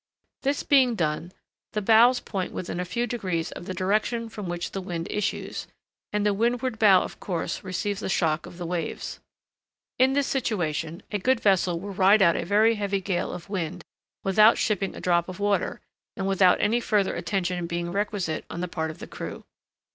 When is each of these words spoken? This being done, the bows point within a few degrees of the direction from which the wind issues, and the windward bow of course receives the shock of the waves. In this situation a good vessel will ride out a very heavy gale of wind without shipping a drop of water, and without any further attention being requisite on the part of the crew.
This 0.41 0.63
being 0.63 0.95
done, 0.95 1.31
the 1.73 1.81
bows 1.83 2.19
point 2.19 2.51
within 2.53 2.79
a 2.79 2.85
few 2.85 3.05
degrees 3.05 3.51
of 3.51 3.65
the 3.67 3.73
direction 3.75 4.29
from 4.29 4.47
which 4.49 4.71
the 4.71 4.81
wind 4.81 5.05
issues, 5.11 5.67
and 6.11 6.25
the 6.25 6.33
windward 6.33 6.79
bow 6.79 7.03
of 7.03 7.19
course 7.19 7.63
receives 7.63 7.99
the 7.99 8.09
shock 8.09 8.47
of 8.47 8.57
the 8.57 8.65
waves. 8.65 9.19
In 9.99 10.13
this 10.13 10.25
situation 10.25 11.03
a 11.11 11.19
good 11.19 11.39
vessel 11.39 11.79
will 11.79 11.93
ride 11.93 12.23
out 12.23 12.35
a 12.35 12.45
very 12.45 12.73
heavy 12.73 12.99
gale 12.99 13.31
of 13.31 13.47
wind 13.47 13.83
without 14.23 14.57
shipping 14.57 14.95
a 14.95 14.99
drop 14.99 15.29
of 15.29 15.39
water, 15.39 15.81
and 16.17 16.27
without 16.27 16.59
any 16.59 16.79
further 16.79 17.15
attention 17.15 17.67
being 17.67 17.91
requisite 17.91 18.43
on 18.49 18.61
the 18.61 18.67
part 18.67 18.89
of 18.89 18.97
the 18.97 19.05
crew. 19.07 19.43